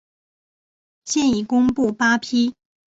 [1.05, 2.55] 现已公布八批。